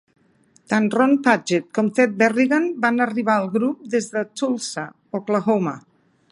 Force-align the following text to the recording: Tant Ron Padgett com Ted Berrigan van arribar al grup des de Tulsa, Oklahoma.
Tant 0.71 0.87
Ron 0.95 1.11
Padgett 1.27 1.67
com 1.79 1.91
Ted 1.99 2.15
Berrigan 2.23 2.65
van 2.87 3.05
arribar 3.07 3.37
al 3.43 3.47
grup 3.59 3.87
des 3.97 4.11
de 4.17 4.27
Tulsa, 4.41 4.89
Oklahoma. 5.21 5.79